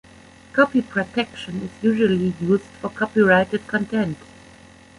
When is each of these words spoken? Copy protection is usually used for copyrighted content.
Copy 0.53 0.81
protection 0.81 1.61
is 1.61 1.83
usually 1.83 2.33
used 2.41 2.63
for 2.63 2.89
copyrighted 2.89 3.67
content. 3.67 4.17